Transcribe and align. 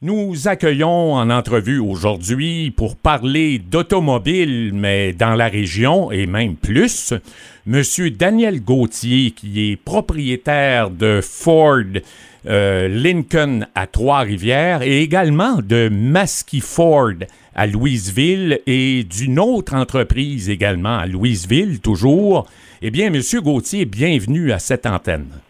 Nous 0.00 0.46
accueillons 0.46 1.14
en 1.14 1.28
entrevue 1.28 1.80
aujourd'hui 1.80 2.70
pour 2.70 2.94
parler 2.94 3.58
d'automobile, 3.58 4.70
mais 4.72 5.12
dans 5.12 5.34
la 5.34 5.48
région 5.48 6.12
et 6.12 6.26
même 6.26 6.54
plus, 6.54 7.14
Monsieur 7.66 8.12
Daniel 8.12 8.62
Gauthier, 8.62 9.32
qui 9.32 9.72
est 9.72 9.76
propriétaire 9.76 10.90
de 10.90 11.18
Ford 11.20 11.82
euh, 12.46 12.86
Lincoln 12.86 13.66
à 13.74 13.88
Trois-Rivières 13.88 14.82
et 14.82 15.02
également 15.02 15.56
de 15.56 15.88
Maskey 15.88 16.60
Ford 16.60 17.14
à 17.56 17.66
Louisville 17.66 18.60
et 18.68 19.02
d'une 19.02 19.40
autre 19.40 19.74
entreprise 19.74 20.48
également 20.48 20.96
à 20.96 21.06
Louisville, 21.06 21.80
toujours. 21.80 22.46
Eh 22.82 22.92
bien, 22.92 23.10
Monsieur 23.10 23.40
Gauthier, 23.40 23.84
bienvenue 23.84 24.52
à 24.52 24.60
cette 24.60 24.86
antenne. 24.86 25.40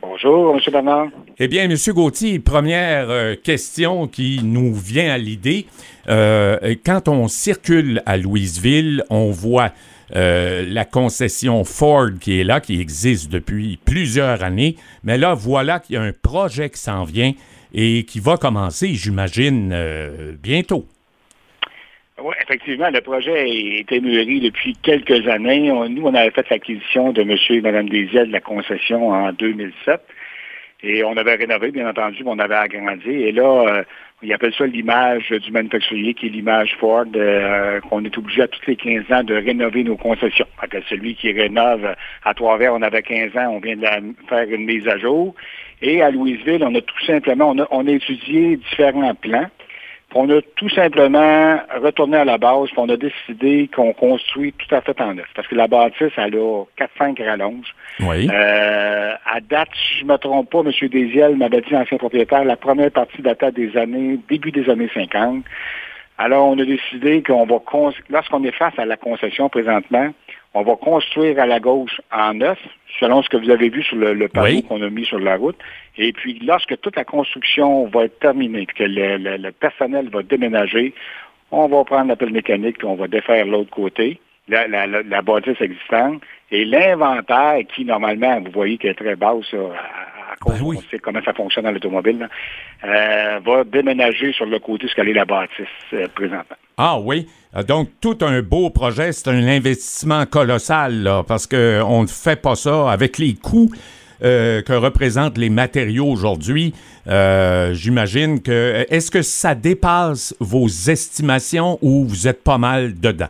Bonjour, 0.00 0.54
M. 0.54 0.60
Bernard. 0.70 1.08
Eh 1.42 1.48
bien, 1.48 1.64
M. 1.64 1.74
Gauthier, 1.94 2.38
première 2.38 3.08
euh, 3.08 3.34
question 3.34 4.08
qui 4.08 4.40
nous 4.44 4.74
vient 4.74 5.10
à 5.10 5.16
l'idée. 5.16 5.64
Euh, 6.06 6.74
quand 6.84 7.08
on 7.08 7.28
circule 7.28 8.02
à 8.04 8.18
Louisville, 8.18 9.04
on 9.08 9.30
voit 9.30 9.70
euh, 10.14 10.66
la 10.68 10.84
concession 10.84 11.64
Ford 11.64 12.10
qui 12.20 12.40
est 12.40 12.44
là, 12.44 12.60
qui 12.60 12.78
existe 12.78 13.32
depuis 13.32 13.78
plusieurs 13.86 14.44
années. 14.44 14.76
Mais 15.02 15.16
là, 15.16 15.32
voilà 15.32 15.78
qu'il 15.80 15.94
y 15.94 15.98
a 15.98 16.02
un 16.02 16.12
projet 16.12 16.68
qui 16.68 16.78
s'en 16.78 17.04
vient 17.04 17.32
et 17.72 18.04
qui 18.04 18.20
va 18.20 18.36
commencer, 18.36 18.88
j'imagine, 18.88 19.74
bientôt. 20.42 20.84
Oui, 22.22 22.34
effectivement, 22.42 22.90
le 22.90 23.00
projet 23.00 23.38
a 23.38 23.46
été 23.80 23.98
mûri 24.02 24.40
depuis 24.40 24.76
quelques 24.82 25.26
années. 25.26 25.72
nous, 25.88 26.02
on 26.04 26.14
avait 26.14 26.32
fait 26.32 26.50
l'acquisition 26.50 27.12
de 27.12 27.22
M. 27.22 27.34
et 27.48 27.60
Mme 27.62 27.88
Desiel 27.88 28.26
de 28.26 28.32
la 28.32 28.40
concession 28.40 29.08
en 29.08 29.32
2007. 29.32 30.02
Et 30.82 31.04
on 31.04 31.16
avait 31.16 31.34
rénové, 31.34 31.70
bien 31.70 31.88
entendu, 31.88 32.24
mais 32.24 32.30
on 32.30 32.38
avait 32.38 32.54
agrandi. 32.54 33.10
Et 33.10 33.32
là, 33.32 33.64
euh, 33.68 33.82
il 34.22 34.32
appelle 34.32 34.54
ça 34.54 34.66
l'image 34.66 35.28
du 35.30 35.52
manufacturier, 35.52 36.14
qui 36.14 36.26
est 36.26 36.30
l'image 36.30 36.76
Ford, 36.78 37.04
euh, 37.14 37.80
qu'on 37.80 38.04
est 38.04 38.16
obligé 38.16 38.42
à 38.42 38.48
tous 38.48 38.60
les 38.66 38.76
15 38.76 39.04
ans 39.12 39.22
de 39.22 39.34
rénover 39.34 39.84
nos 39.84 39.96
concessions. 39.96 40.46
Que 40.70 40.80
celui 40.88 41.14
qui 41.14 41.32
rénove 41.32 41.94
à 42.24 42.34
Trois-Rivières, 42.34 42.74
on 42.74 42.82
avait 42.82 43.02
15 43.02 43.36
ans, 43.36 43.50
on 43.50 43.60
vient 43.60 43.76
de 43.76 44.14
faire 44.28 44.48
une 44.48 44.64
mise 44.64 44.86
à 44.88 44.98
jour. 44.98 45.34
Et 45.82 46.02
à 46.02 46.10
Louisville, 46.10 46.62
on 46.62 46.74
a 46.74 46.80
tout 46.80 47.04
simplement, 47.06 47.54
on 47.70 47.86
a 47.86 47.90
étudié 47.90 48.56
différents 48.56 49.14
plans 49.14 49.48
on 50.14 50.28
a 50.30 50.40
tout 50.56 50.68
simplement 50.70 51.58
retourné 51.82 52.16
à 52.16 52.24
la 52.24 52.38
base, 52.38 52.68
puis 52.70 52.78
on 52.78 52.88
a 52.88 52.96
décidé 52.96 53.68
qu'on 53.74 53.92
construit 53.92 54.52
tout 54.52 54.74
à 54.74 54.80
fait 54.80 55.00
en 55.00 55.14
neuf. 55.14 55.26
Parce 55.34 55.46
que 55.48 55.54
la 55.54 55.68
bâtisse, 55.68 56.12
elle 56.16 56.36
a 56.36 56.64
4-5 56.98 57.24
rallonges. 57.24 57.74
Oui. 58.00 58.28
Euh, 58.32 59.12
à 59.24 59.40
date, 59.40 59.68
si 59.74 60.00
je 60.00 60.04
ne 60.04 60.12
me 60.12 60.16
trompe 60.18 60.50
pas, 60.50 60.60
M. 60.60 60.88
Desiel 60.88 61.36
m'avait 61.36 61.60
dit, 61.60 61.76
ancien 61.76 61.98
propriétaire, 61.98 62.44
la 62.44 62.56
première 62.56 62.90
partie 62.90 63.22
date 63.22 63.44
des 63.54 63.76
années, 63.76 64.18
début 64.28 64.50
des 64.50 64.68
années 64.68 64.90
50. 64.92 65.44
Alors, 66.22 66.48
on 66.48 66.58
a 66.58 66.66
décidé 66.66 67.22
qu'on 67.22 67.46
va, 67.46 67.62
lorsqu'on 68.10 68.44
est 68.44 68.52
face 68.52 68.78
à 68.78 68.84
la 68.84 68.98
concession 68.98 69.48
présentement, 69.48 70.12
on 70.52 70.62
va 70.62 70.76
construire 70.76 71.40
à 71.40 71.46
la 71.46 71.60
gauche 71.60 71.98
en 72.12 72.34
neuf, 72.34 72.58
selon 72.98 73.22
ce 73.22 73.30
que 73.30 73.38
vous 73.38 73.48
avez 73.48 73.70
vu 73.70 73.82
sur 73.82 73.96
le, 73.96 74.28
panneau 74.28 74.60
qu'on 74.68 74.82
a 74.82 74.90
mis 74.90 75.06
sur 75.06 75.18
la 75.18 75.36
route. 75.36 75.56
Et 75.96 76.12
puis, 76.12 76.38
lorsque 76.44 76.78
toute 76.82 76.96
la 76.96 77.04
construction 77.04 77.86
va 77.86 78.04
être 78.04 78.18
terminée, 78.18 78.66
que 78.66 78.84
le, 78.86 79.50
personnel 79.52 80.10
va 80.10 80.22
déménager, 80.22 80.92
on 81.52 81.68
va 81.68 81.84
prendre 81.84 82.08
l'appel 82.08 82.32
mécanique 82.32 82.76
et 82.82 82.84
on 82.84 82.96
va 82.96 83.08
défaire 83.08 83.46
l'autre 83.46 83.70
côté, 83.70 84.20
la, 84.46 84.66
la, 84.68 85.22
bâtisse 85.22 85.58
existante. 85.58 86.20
Et 86.50 86.66
l'inventaire, 86.66 87.60
qui 87.74 87.86
normalement, 87.86 88.42
vous 88.42 88.50
voyez 88.50 88.76
qu'il 88.76 88.90
est 88.90 88.94
très 88.94 89.16
bas, 89.16 89.32
ben 90.46 90.54
on 90.62 90.80
sait 90.90 90.98
comment 90.98 91.22
ça 91.22 91.34
fonctionne 91.34 91.64
dans 91.64 91.70
l'automobile, 91.70 92.28
euh, 92.84 93.40
va 93.44 93.64
déménager 93.64 94.32
sur 94.32 94.46
le 94.46 94.58
côté 94.58 94.88
ce 94.88 94.94
qu'elle 94.94 95.08
est 95.08 95.14
la 95.14 95.26
bâtisse 95.26 95.66
euh, 95.92 96.08
présentement. 96.14 96.56
Ah 96.78 96.98
oui. 96.98 97.28
Euh, 97.56 97.62
donc, 97.62 97.90
tout 98.00 98.16
un 98.22 98.40
beau 98.40 98.70
projet, 98.70 99.12
c'est 99.12 99.28
un 99.28 99.46
investissement 99.46 100.24
colossal, 100.24 101.02
là, 101.02 101.22
parce 101.26 101.46
qu'on 101.46 102.02
ne 102.02 102.06
fait 102.06 102.40
pas 102.40 102.54
ça 102.54 102.90
avec 102.90 103.18
les 103.18 103.34
coûts 103.34 103.70
euh, 104.22 104.62
que 104.62 104.72
représentent 104.72 105.36
les 105.36 105.50
matériaux 105.50 106.06
aujourd'hui. 106.06 106.74
Euh, 107.06 107.74
j'imagine 107.74 108.40
que. 108.40 108.86
Est-ce 108.88 109.10
que 109.10 109.22
ça 109.22 109.54
dépasse 109.54 110.34
vos 110.40 110.68
estimations 110.68 111.78
ou 111.82 112.06
vous 112.06 112.28
êtes 112.28 112.42
pas 112.42 112.58
mal 112.58 112.98
dedans? 112.98 113.28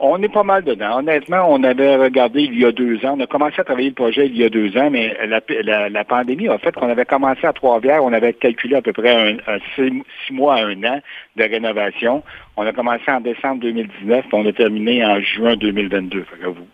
On 0.00 0.22
est 0.22 0.32
pas 0.32 0.44
mal 0.44 0.62
dedans. 0.62 0.98
Honnêtement, 0.98 1.46
on 1.48 1.64
avait 1.64 1.96
regardé 1.96 2.42
il 2.42 2.56
y 2.56 2.64
a 2.64 2.70
deux 2.70 3.04
ans. 3.04 3.16
On 3.18 3.20
a 3.20 3.26
commencé 3.26 3.60
à 3.60 3.64
travailler 3.64 3.88
le 3.88 3.94
projet 3.94 4.26
il 4.26 4.36
y 4.36 4.44
a 4.44 4.48
deux 4.48 4.76
ans, 4.78 4.90
mais 4.90 5.16
la, 5.26 6.04
pandémie 6.04 6.46
a 6.48 6.56
fait 6.58 6.72
qu'on 6.72 6.88
avait 6.88 7.04
commencé 7.04 7.44
à 7.44 7.52
Trois-Rivières. 7.52 8.04
On 8.04 8.12
avait 8.12 8.32
calculé 8.32 8.76
à 8.76 8.82
peu 8.82 8.92
près 8.92 9.36
un, 9.44 9.58
six, 9.74 10.32
mois 10.32 10.54
à 10.54 10.66
un 10.66 10.84
an 10.84 11.00
de 11.34 11.42
rénovation. 11.42 12.22
On 12.56 12.64
a 12.64 12.72
commencé 12.72 13.10
en 13.10 13.20
décembre 13.20 13.60
2019, 13.62 14.20
puis 14.20 14.30
on 14.34 14.46
a 14.46 14.52
terminé 14.52 15.04
en 15.04 15.20
juin 15.20 15.56
2022. 15.56 16.24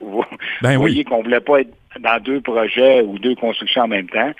vous, 0.01 0.25
ben 0.61 0.77
voyez 0.77 1.05
qu'on 1.05 1.19
ne 1.19 1.23
voulait 1.23 1.41
pas 1.41 1.61
être 1.61 1.75
dans 2.01 2.23
deux 2.23 2.43
projets 2.43 3.01
ou 3.01 3.19
deux 3.19 3.37
constructions 3.37 3.85
en 3.85 3.89
même 3.89 4.09
temps. 4.09 4.33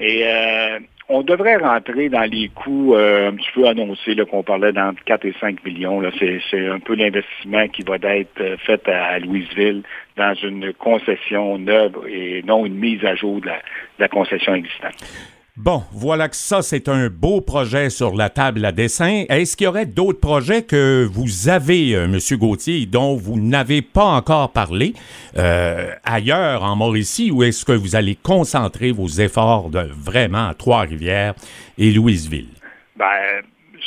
Et 0.00 0.22
euh, 0.24 0.78
on 1.08 1.22
devrait 1.22 1.56
rentrer 1.56 2.08
dans 2.08 2.22
les 2.30 2.48
coûts 2.48 2.94
euh, 2.94 3.28
un 3.28 3.34
petit 3.34 3.50
peu 3.54 3.66
annoncés, 3.66 4.16
qu'on 4.30 4.42
parlait 4.42 4.72
d'entre 4.72 5.02
4 5.04 5.24
et 5.26 5.34
5 5.38 5.64
millions. 5.64 6.02
C'est 6.18 6.68
un 6.68 6.78
peu 6.78 6.94
l'investissement 6.94 7.68
qui 7.68 7.82
va 7.82 7.96
être 7.96 8.40
euh, 8.40 8.56
fait 8.58 8.88
à, 8.88 9.18
Louisville 9.18 9.82
dans 10.16 10.34
une 10.34 10.72
concession 10.72 11.58
neuve 11.58 11.96
et 12.08 12.42
non 12.44 12.64
une 12.64 12.76
mise 12.76 13.04
à 13.04 13.14
jour 13.14 13.40
de 13.40 13.50
la 13.98 14.08
concession 14.08 14.54
existante. 14.54 15.33
Bon, 15.56 15.84
voilà 15.92 16.28
que 16.28 16.34
ça, 16.34 16.62
c'est 16.62 16.88
un 16.88 17.08
beau 17.08 17.40
projet 17.40 17.88
sur 17.88 18.16
la 18.16 18.28
table 18.28 18.64
à 18.64 18.72
dessin. 18.72 19.22
Est-ce 19.28 19.56
qu'il 19.56 19.66
y 19.66 19.68
aurait 19.68 19.86
d'autres 19.86 20.18
projets 20.18 20.62
que 20.62 21.06
vous 21.08 21.48
avez, 21.48 21.94
euh, 21.94 22.06
M. 22.06 22.18
Gauthier, 22.36 22.86
dont 22.86 23.14
vous 23.14 23.38
n'avez 23.38 23.80
pas 23.80 24.04
encore 24.04 24.50
parlé 24.50 24.94
euh, 25.36 25.92
ailleurs 26.04 26.64
en 26.64 26.74
Mauricie, 26.74 27.30
ou 27.30 27.44
est-ce 27.44 27.64
que 27.64 27.70
vous 27.70 27.94
allez 27.94 28.16
concentrer 28.16 28.90
vos 28.90 29.06
efforts 29.06 29.70
de, 29.70 29.86
vraiment 29.92 30.48
à 30.48 30.54
Trois-Rivières 30.54 31.34
et 31.78 31.92
Louisville? 31.92 32.48
Ben, 32.96 33.06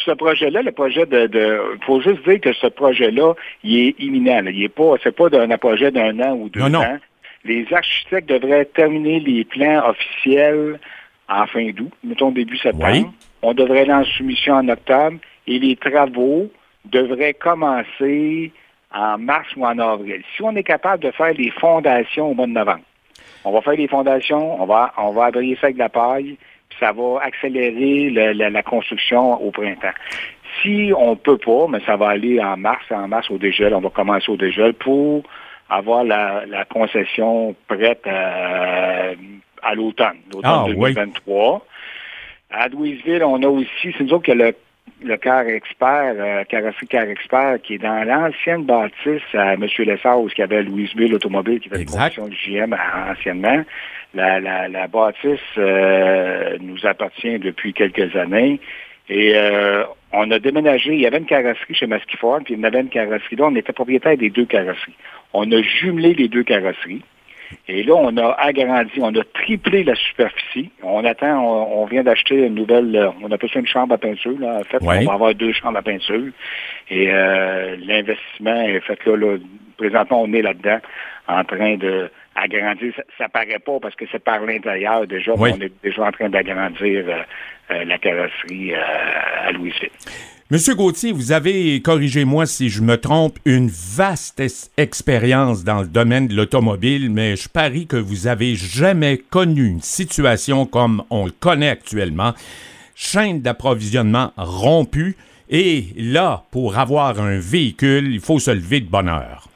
ce 0.05 0.11
projet-là, 0.11 0.61
le 0.61 0.71
projet 0.71 1.05
de, 1.05 1.29
Il 1.33 1.85
faut 1.85 1.99
juste 1.99 2.23
dire 2.25 2.39
que 2.39 2.53
ce 2.53 2.67
projet-là, 2.67 3.33
il 3.65 3.89
est 3.89 3.95
imminent. 3.99 4.45
Il 4.45 4.63
est 4.63 4.69
pas, 4.69 4.93
c'est 5.03 5.13
pas 5.13 5.27
un 5.37 5.57
projet 5.57 5.91
d'un 5.91 6.17
an 6.21 6.31
ou 6.31 6.47
deux 6.47 6.61
non, 6.61 6.79
ans. 6.79 6.97
Les 7.43 7.67
architectes 7.73 8.29
devraient 8.29 8.63
terminer 8.73 9.19
les 9.19 9.43
plans 9.43 9.83
officiels 9.85 10.79
en 11.29 11.45
fin 11.47 11.69
d'août, 11.71 11.91
mettons 12.03 12.31
début 12.31 12.57
septembre. 12.57 13.11
On 13.41 13.53
devrait 13.53 13.81
aller 13.81 13.93
en 13.93 14.03
soumission 14.03 14.55
en 14.55 14.67
octobre 14.69 15.17
et 15.45 15.59
les 15.59 15.75
travaux 15.75 16.49
devraient 16.85 17.33
commencer 17.33 18.51
en 18.93 19.17
mars 19.17 19.47
ou 19.55 19.65
en 19.65 19.77
avril. 19.77 20.23
Si 20.35 20.41
on 20.41 20.55
est 20.55 20.63
capable 20.63 21.03
de 21.03 21.11
faire 21.11 21.33
les 21.33 21.51
fondations 21.51 22.31
au 22.31 22.33
mois 22.33 22.47
de 22.47 22.53
novembre, 22.53 22.83
on 23.43 23.51
va 23.51 23.61
faire 23.61 23.73
les 23.73 23.87
fondations, 23.87 24.61
on 24.61 24.65
va, 24.65 24.93
on 24.97 25.11
va 25.11 25.25
abrier 25.25 25.55
ça 25.55 25.67
avec 25.67 25.75
de 25.75 25.81
la 25.81 25.89
paille, 25.89 26.37
puis 26.69 26.79
ça 26.79 26.91
va 26.91 27.21
accélérer 27.23 28.09
la, 28.09 28.63
construction 28.63 29.41
au 29.41 29.51
printemps. 29.51 29.93
Si 30.61 30.91
on 30.97 31.11
ne 31.11 31.15
peut 31.15 31.37
pas, 31.37 31.67
mais 31.69 31.79
ça 31.85 31.95
va 31.95 32.09
aller 32.09 32.41
en 32.41 32.57
mars, 32.57 32.83
en 32.89 33.07
mars 33.07 33.29
au 33.29 33.37
dégel, 33.37 33.73
on 33.73 33.81
va 33.81 33.89
commencer 33.89 34.31
au 34.31 34.37
dégel 34.37 34.73
pour 34.73 35.23
avoir 35.69 36.03
la, 36.03 36.65
concession 36.69 37.55
prête 37.67 38.05
à, 38.07 39.11
à 39.63 39.75
l'automne, 39.75 40.17
l'automne 40.33 40.73
2023. 40.73 41.65
Ah, 42.49 42.63
à 42.63 42.67
Louisville, 42.69 43.23
on 43.23 43.41
a 43.43 43.47
aussi, 43.47 43.93
c'est 43.97 44.01
nous 44.01 44.13
autres 44.13 44.25
que 44.25 44.31
le, 44.31 44.55
le 45.03 45.17
car 45.17 45.41
expert, 45.41 46.15
euh, 46.17 46.43
carrosserie 46.45 46.87
car 46.87 47.03
expert, 47.03 47.61
qui 47.61 47.75
est 47.75 47.79
dans 47.79 48.03
l'ancienne 48.03 48.63
bâtisse 48.63 49.21
à 49.33 49.53
M. 49.53 49.65
Lessard, 49.79 50.19
qui 50.33 50.41
avait 50.41 50.63
Louisville 50.63 51.13
Automobile, 51.13 51.59
qui 51.59 51.69
une 51.69 51.85
production 51.85 52.27
du 52.27 52.35
GM 52.35 52.75
anciennement. 53.09 53.63
La, 54.13 54.39
la, 54.39 54.67
la 54.69 54.87
bâtisse 54.87 55.39
euh, 55.57 56.57
nous 56.61 56.85
appartient 56.85 57.37
depuis 57.39 57.73
quelques 57.73 58.15
années. 58.15 58.59
Et 59.09 59.33
euh, 59.35 59.83
on 60.11 60.31
a 60.31 60.39
déménagé, 60.39 60.93
il 60.93 61.01
y 61.01 61.05
avait 61.05 61.17
une 61.17 61.25
carrosserie 61.25 61.75
chez 61.75 61.87
Ford, 62.19 62.39
puis 62.43 62.55
il 62.55 62.59
y 62.59 62.65
avait 62.65 62.81
une 62.81 62.89
carrosserie 62.89 63.35
là, 63.35 63.45
on 63.45 63.55
était 63.55 63.73
propriétaire 63.73 64.17
des 64.17 64.29
deux 64.29 64.45
carrosseries. 64.45 64.95
On 65.33 65.49
a 65.51 65.61
jumelé 65.61 66.13
les 66.13 66.27
deux 66.27 66.43
carrosseries. 66.43 67.03
Et 67.67 67.83
là, 67.83 67.95
on 67.95 68.15
a 68.17 68.35
agrandi, 68.39 68.99
on 68.99 69.13
a 69.15 69.23
triplé 69.33 69.83
la 69.83 69.95
superficie. 69.95 70.71
On 70.83 71.03
attend, 71.05 71.43
on, 71.43 71.85
vient 71.85 72.03
d'acheter 72.03 72.35
une 72.35 72.55
nouvelle, 72.55 72.95
euh, 72.95 73.09
on 73.21 73.31
a 73.31 73.37
besoin 73.37 73.61
une 73.61 73.67
chambre 73.67 73.93
à 73.93 73.97
peinture. 73.97 74.39
Là. 74.39 74.59
En 74.59 74.63
fait, 74.63 74.77
on 74.81 74.85
va 74.87 75.13
avoir 75.13 75.35
deux 75.35 75.53
chambres 75.53 75.77
à 75.77 75.81
peinture. 75.81 76.31
Et 76.89 77.11
euh, 77.11 77.75
l'investissement 77.85 78.61
est 78.61 78.79
fait 78.81 79.05
là, 79.05 79.37
Présentement, 79.77 80.23
on 80.23 80.33
est 80.33 80.41
là-dedans, 80.41 80.79
en 81.27 81.43
train 81.43 81.77
de 81.77 82.09
agrandir. 82.35 82.93
Ça, 83.17 83.29
paraît 83.29 83.59
pas 83.59 83.79
parce 83.79 83.95
que 83.95 84.05
c'est 84.11 84.23
par 84.23 84.41
l'intérieur 84.41 85.05
déjà, 85.05 85.33
mais 85.37 85.53
on 85.53 85.61
est 85.61 85.83
déjà 85.83 86.03
en 86.03 86.11
train 86.11 86.29
d'agrandir 86.29 87.05
euh, 87.07 87.85
la 87.85 87.97
carrosserie 87.99 88.73
à 88.73 89.51
Louisville. 89.51 89.91
Monsieur 90.49 90.75
Gauthier, 90.75 91.11
vous 91.11 91.33
avez, 91.33 91.81
corrigez-moi 91.81 92.45
si 92.45 92.69
je 92.69 92.81
me 92.81 92.95
trompe, 92.95 93.37
une 93.43 93.67
vaste 93.67 94.41
expérience 94.77 95.65
dans 95.65 95.81
le 95.81 95.87
domaine 95.87 96.29
de 96.29 96.35
l'automobile, 96.37 97.11
mais 97.11 97.35
je 97.35 97.49
parie 97.49 97.85
que 97.85 97.97
vous 97.97 98.27
avez 98.27 98.55
jamais 98.55 99.17
connu 99.17 99.67
une 99.67 99.81
situation 99.81 100.65
comme 100.65 101.03
on 101.09 101.25
le 101.25 101.33
connaît 101.37 101.67
actuellement. 101.67 102.31
chaîne 102.95 103.41
d'approvisionnement 103.41 104.31
rompue. 104.37 105.17
Et 105.49 105.87
là, 105.97 106.43
pour 106.51 106.77
avoir 106.77 107.19
un 107.19 107.39
véhicule, 107.39 108.07
il 108.13 108.21
faut 108.21 108.39
se 108.39 108.51
lever 108.51 108.79
de 108.79 108.89
bonne 108.89 109.09
heure. 109.09 109.49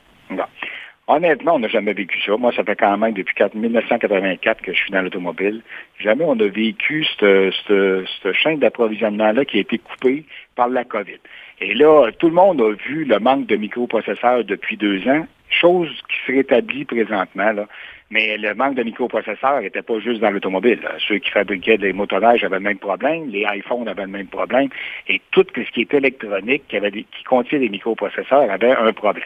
Honnêtement, 1.08 1.56
on 1.56 1.60
n'a 1.60 1.68
jamais 1.68 1.92
vécu 1.92 2.18
ça. 2.22 2.38
Moi, 2.38 2.54
ça 2.54 2.64
fait 2.64 2.78
quand 2.78 2.98
même 2.98 3.14
depuis 3.14 3.36
1984 3.54 4.62
que 4.62 4.72
je 4.72 4.78
suis 4.78 4.92
dans 4.92 5.02
l'automobile. 5.02 5.62
Jamais 6.00 6.24
on 6.26 6.40
a 6.40 6.48
vécu 6.48 7.06
cette, 7.20 8.34
chaîne 8.34 8.60
d'approvisionnement-là 8.60 9.44
qui 9.44 9.58
a 9.58 9.60
été 9.62 9.78
coupée 9.78 10.24
la 10.68 10.84
COVID. 10.84 11.20
Et 11.60 11.74
là, 11.74 12.10
tout 12.18 12.28
le 12.28 12.34
monde 12.34 12.62
a 12.62 12.72
vu 12.72 13.06
le 13.06 13.20
manque 13.20 13.48
de 13.48 13.56
microprocesseurs 13.56 14.44
depuis 14.44 14.78
deux 14.78 15.08
ans, 15.08 15.26
chose 15.50 15.90
qui 16.10 16.18
se 16.26 16.38
rétablit 16.38 16.86
présentement. 16.86 17.52
Là. 17.52 17.68
Mais 18.10 18.38
le 18.38 18.54
manque 18.54 18.76
de 18.76 18.84
microprocesseurs 18.84 19.62
n'était 19.62 19.82
pas 19.82 20.00
juste 20.00 20.22
dans 20.22 20.32
l'automobile. 20.32 20.80
Ceux 21.08 21.20
qui 21.20 21.32
fabriquaient 21.32 21.78
des 21.78 21.94
motonnages 21.94 22.44
avaient 22.44 22.58
le 22.58 22.64
même 22.64 22.78
problème, 22.78 23.30
les 23.30 23.46
iPhones 23.54 23.88
avaient 23.88 24.04
le 24.04 24.10
même 24.10 24.28
problème, 24.28 24.70
et 25.08 25.22
tout 25.32 25.46
ce 25.56 25.72
qui 25.72 25.82
est 25.82 25.94
électronique, 25.94 26.64
qui, 26.68 26.78
avait 26.78 26.92
qui 26.92 27.24
contient 27.26 27.60
des 27.60 27.70
microprocesseurs, 27.70 28.52
avait 28.52 28.76
un 28.76 28.92
problème. 28.92 29.24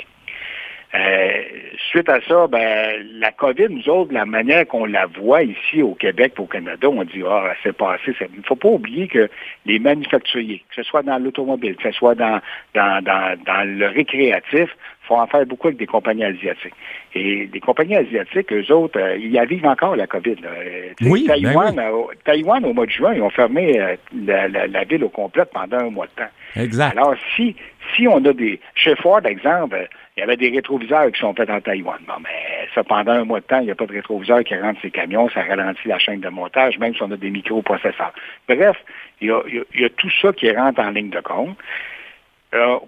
Euh, 0.96 1.44
suite 1.90 2.10
à 2.10 2.20
ça, 2.22 2.48
ben, 2.48 3.06
la 3.20 3.32
COVID, 3.32 3.68
nous 3.70 3.90
autres, 3.90 4.14
la 4.14 4.26
manière 4.26 4.66
qu'on 4.68 4.86
la 4.86 5.08
voit 5.08 5.44
ici 5.44 5.82
au 5.82 5.94
Québec 5.94 6.34
au 6.38 6.46
Canada, 6.46 6.88
on 6.90 7.04
dit, 7.04 7.24
ah, 7.28 7.54
c'est 7.64 7.76
passé. 7.76 8.16
Il 8.22 8.40
ne 8.40 8.44
faut 8.44 8.56
pas 8.56 8.70
oublier 8.70 9.08
que 9.08 9.30
les 9.66 9.80
manufacturiers, 9.80 10.64
que 10.70 10.76
ce 10.76 10.84
soit 10.84 11.04
dans 11.04 11.18
l'automobile, 11.18 11.76
que 11.76 11.84
ce 11.84 11.92
soit 11.92 12.16
dans, 12.16 12.40
dans, 12.74 13.04
dans, 13.04 13.38
dans 13.46 13.68
le 13.68 13.88
récréatif, 13.88 14.70
faut 15.06 15.16
en 15.16 15.28
faire 15.28 15.46
beaucoup 15.46 15.68
avec 15.68 15.80
des 15.80 15.86
compagnies 15.86 16.26
asiatiques. 16.26 16.74
Et 17.14 17.48
des 17.48 17.60
compagnies 17.60 17.96
asiatiques, 17.96 18.52
eux 18.52 18.72
autres, 18.72 19.00
euh, 19.00 19.18
ils 19.18 19.34
y 19.34 19.46
vivent 19.46 19.66
encore 19.66 19.96
la 19.96 20.08
COVID. 20.08 20.36
Euh, 20.44 20.94
oui, 21.02 21.26
ben 21.28 21.42
Taïwan, 21.42 21.82
Taïwan, 22.24 22.66
au 22.66 22.74
mois 22.74 22.86
de 22.86 22.92
juin, 22.92 23.14
ils 23.14 23.22
ont 23.22 23.30
fermé 23.30 23.80
la, 24.26 24.48
la, 24.48 24.84
ville 24.84 25.04
au 25.04 25.10
complet 25.10 25.44
pendant 25.52 25.80
un 25.80 25.90
mois 25.90 26.08
de 26.08 26.24
temps. 26.24 26.62
Exact. 26.62 26.98
Alors, 26.98 27.16
si, 27.36 27.56
si 27.96 28.08
on 28.08 28.24
a 28.26 28.34
des... 28.34 28.60
Chez 28.76 28.96
Ford, 28.96 29.26
exemple, 29.26 29.88
il 30.18 30.22
y 30.22 30.24
avait 30.24 30.38
des 30.38 30.50
rétroviseurs 30.50 31.12
qui 31.12 31.20
sont 31.20 31.34
faits 31.34 31.50
en 31.50 31.62
Taïwan. 31.62 32.00
Bon, 32.08 32.14
mais 32.24 32.68
ça, 32.74 32.84
pendant 32.84 33.12
un 33.12 33.26
mois 33.26 33.42
de 33.42 33.46
temps, 33.46 33.60
il 33.60 33.66
n'y 33.66 33.72
a 33.72 33.76
pas 33.76 33.86
de 33.86 33.94
rétroviseur 33.94 34.44
qui 34.44 34.56
rentre 34.56 34.80
ces 34.82 34.92
camions, 34.92 35.30
ça 35.30 35.44
ralentit 35.44 35.88
la 35.88 36.00
chaîne 36.00 36.22
de 36.22 36.30
montage, 36.30 36.78
même 36.80 36.96
si 36.96 37.04
on 37.04 37.12
a 37.12 37.18
des 37.18 37.30
microprocesseurs. 37.30 38.14
Bref, 38.48 38.78
il 39.22 39.28
y 39.28 39.32
a, 39.32 39.42
il 39.74 39.82
y 39.82 39.86
a 39.86 39.90
tout 39.90 40.12
ça 40.22 40.32
qui 40.34 40.50
rentre 40.52 40.80
en 40.80 40.90
ligne 40.90 41.10
de 41.10 41.20
compte. 41.20 41.58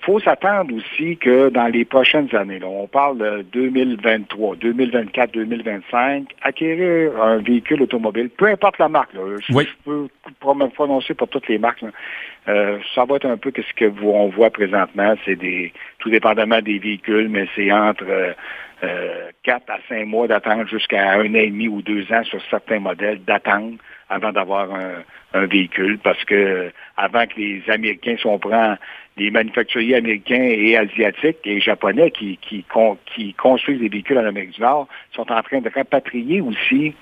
Il 0.07 0.12
euh, 0.12 0.13
faut 0.13 0.19
s'attendre 0.19 0.74
aussi 0.74 1.18
que 1.18 1.50
dans 1.50 1.68
les 1.68 1.83
prochaines 1.86 2.33
années, 2.36 2.59
on 2.63 2.88
parle 2.88 3.18
de 3.18 3.42
2023, 3.51 4.56
2024, 4.56 5.33
2025, 5.33 6.25
acquérir 6.42 7.21
un 7.21 7.38
véhicule 7.38 7.81
automobile, 7.81 8.30
peu 8.30 8.48
importe 8.48 8.77
la 8.77 8.89
marque, 8.89 9.12
je, 9.13 9.65
peux 9.83 10.07
prononcer 10.39 11.13
pour 11.13 11.27
toutes 11.27 11.48
les 11.48 11.57
marques, 11.57 11.83
euh, 12.48 12.80
ça 12.95 13.06
va 13.06 13.18
être 13.18 13.25
un 13.25 13.38
peu 13.38 13.51
ce 13.56 13.74
que 13.74 13.86
vous, 13.86 14.09
on 14.09 14.30
voit 14.30 14.50
présentement, 14.50 15.13
c'est 15.25 15.36
des, 15.36 15.74
tout 16.00 16.09
dépendamment 16.09 16.62
des 16.62 16.80
véhicules, 16.80 17.27
mais 17.27 17.48
c'est 17.56 17.71
entre 17.71 18.06
euh, 18.83 19.31
4 19.44 19.69
à 19.69 19.77
5 19.89 20.06
mois 20.06 20.27
d'attente 20.27 20.68
jusqu'à 20.68 21.13
un 21.13 21.21
an 21.21 21.36
et 21.36 21.50
demi 21.50 21.68
ou 21.68 21.81
deux 21.81 22.06
ans 22.13 22.24
sur 22.24 22.42
certains 22.50 22.80
modèles 22.80 23.24
d'attente 23.25 23.80
avant 24.09 24.31
d'avoir 24.31 24.74
un, 24.74 25.04
un, 25.33 25.45
véhicule, 25.45 26.00
parce 26.00 26.24
que 26.25 26.71
avant 26.95 27.25
que 27.25 27.39
les 27.39 27.63
Américains, 27.69 28.15
si 28.18 28.25
on 28.25 28.39
prend 28.39 28.77
les 29.18 29.31
manufacturiers 29.31 29.95
américains 29.95 30.44
et 30.44 30.77
asiatiques 30.77 31.39
et 31.45 31.59
japonais 31.59 32.12
qui, 32.12 32.38
qui, 32.38 32.63
qui 33.13 33.33
construisent 33.33 33.80
des 33.80 33.89
véhicules 33.89 34.18
en 34.18 34.25
Amérique 34.25 34.51
du 34.51 34.62
Nord 34.62 34.88
sont 35.15 35.31
en 35.31 35.42
train 35.42 35.59
de 35.59 35.69
rapatrier 35.69 36.42
aussi 36.42 36.94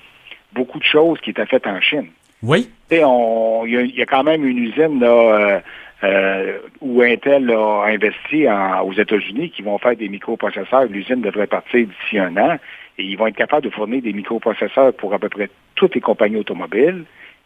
beaucoup 0.53 0.79
de 0.79 0.85
choses 0.85 1.19
qui 1.19 1.31
étaient 1.31 1.45
faites 1.45 1.67
en 1.67 1.79
Chine. 1.81 2.07
Oui. 2.41 2.69
Il 2.91 2.97
y, 2.97 4.01
a 4.01 4.05
quand 4.05 4.23
même 4.23 4.45
une 4.45 4.59
usine 4.59 4.99
là, 4.99 5.07
euh, 5.07 5.59
euh, 6.03 6.57
où 6.81 7.01
Intel 7.01 7.49
a 7.51 7.85
investi 7.87 8.45
aux 8.83 8.93
États-Unis 8.93 9.49
qui 9.49 9.61
vont 9.61 9.77
faire 9.77 9.95
des 9.95 10.07
microprocesseurs. 10.07 10.85
L'usine 10.85 11.21
devrait 11.21 11.47
partir 11.47 11.87
d'ici 11.87 12.19
un 12.19 12.37
an 12.37 12.57
et 12.97 13.03
ils 13.03 13.17
vont 13.17 13.27
être 13.27 13.35
capables 13.35 13.63
de 13.63 13.69
fournir 13.69 14.01
des 14.01 14.13
microprocesseurs 14.13 14.93
pour 14.93 15.13
à 15.13 15.19
peu 15.19 15.29
près 15.29 15.49
toutes 15.75 15.95
les 15.95 16.01
compagnies 16.01 16.37
automobiles, 16.37 17.03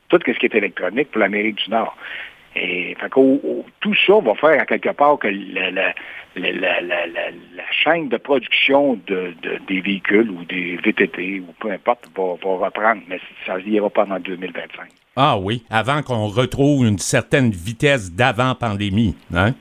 tout 0.10 0.20
ce 0.26 0.32
qui 0.32 0.46
est 0.46 0.56
électronique 0.56 1.12
pour 1.12 1.20
l'Amérique 1.20 1.64
du 1.64 1.70
Nord. 1.72 1.96
Et 2.56 2.96
tout 3.80 3.96
ça 4.06 4.20
va 4.20 4.34
faire 4.36 4.62
à 4.62 4.66
quelque 4.66 4.90
part 4.90 5.20
que 5.20 5.28
la, 5.28 5.94
chaîne 7.72 8.10
de 8.10 8.18
production 8.18 9.00
de, 9.08 9.34
des 9.68 9.82
véhicules 9.82 10.30
ou 10.32 10.44
des 10.46 10.78
VTT 10.78 11.42
ou 11.42 11.54
peu 11.60 11.72
importe 11.72 12.10
va, 12.16 12.24
reprendre, 12.44 13.02
mais 13.08 13.20
ça 13.46 13.58
n'ira 13.60 13.90
pas 13.90 14.06
en 14.06 14.20
2025. 14.20 14.90
Ah 15.16 15.38
oui, 15.38 15.64
avant 15.70 16.02
qu'on 16.02 16.28
retrouve 16.28 16.86
une 16.86 16.98
certaine 16.98 17.52
vitesse 17.52 18.12
d'avant-pandémie, 18.12 19.16
hein? 19.34 19.54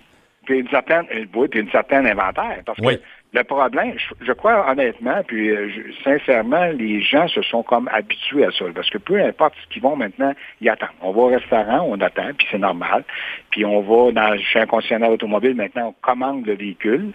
Puis 0.44 0.60
une 0.60 0.68
certaine, 0.68 1.04
une 1.12 1.70
certaine 1.70 2.06
inventaire. 2.06 2.62
Parce 2.64 2.78
que 2.80 3.00
le 3.34 3.44
problème, 3.44 3.94
je, 4.20 4.32
crois 4.32 4.70
honnêtement, 4.70 5.22
puis 5.26 5.50
euh, 5.50 5.68
sincèrement, 6.02 6.66
les 6.72 7.02
gens 7.02 7.28
se 7.28 7.42
sont 7.42 7.62
comme 7.62 7.88
habitués 7.92 8.44
à 8.44 8.50
ça. 8.50 8.64
Parce 8.74 8.88
que 8.88 8.96
peu 8.98 9.20
importe 9.22 9.54
ce 9.62 9.68
qu'ils 9.68 9.82
vont 9.82 9.96
maintenant, 9.96 10.32
ils 10.62 10.68
attendent. 10.70 10.88
On 11.02 11.12
va 11.12 11.20
au 11.20 11.26
restaurant, 11.26 11.86
on 11.86 12.00
attend, 12.00 12.30
puis 12.36 12.46
c'est 12.50 12.58
normal. 12.58 13.04
Puis 13.50 13.66
on 13.66 13.80
va 13.80 14.12
dans, 14.12 14.38
chez 14.38 14.60
un 14.60 14.66
concessionnaire 14.66 15.10
automobile, 15.10 15.54
maintenant, 15.54 15.88
on 15.88 15.94
commande 16.00 16.46
le 16.46 16.54
véhicule. 16.54 17.12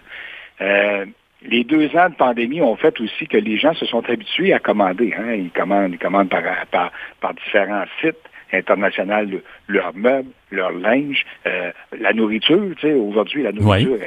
Euh, 0.60 1.04
les 1.42 1.64
deux 1.64 1.94
ans 1.96 2.08
de 2.08 2.14
pandémie 2.14 2.62
ont 2.62 2.76
fait 2.76 2.98
aussi 3.00 3.26
que 3.26 3.36
les 3.36 3.58
gens 3.58 3.74
se 3.74 3.84
sont 3.84 4.08
habitués 4.08 4.52
à 4.54 4.60
commander. 4.60 5.12
Hein. 5.18 5.32
Ils 5.32 5.50
commandent, 5.50 5.92
ils 5.92 5.98
commandent 5.98 6.30
par, 6.30 6.42
par, 6.70 6.92
par 7.20 7.34
différents 7.34 7.84
sites 8.00 8.16
international 8.54 9.40
leurs 9.68 9.94
meubles, 9.94 10.30
leur 10.50 10.72
linge, 10.72 11.24
euh, 11.46 11.72
la 11.98 12.12
nourriture. 12.12 12.74
Tu 12.76 12.88
sais, 12.88 12.92
aujourd'hui, 12.94 13.42
la 13.42 13.52
nourriture. 13.52 13.98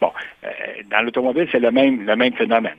bon, 0.00 0.10
euh, 0.44 0.48
dans 0.90 1.02
l'automobile, 1.02 1.48
c'est 1.50 1.60
le 1.60 1.70
même, 1.70 2.06
le 2.06 2.16
même 2.16 2.32
phénomène. 2.34 2.76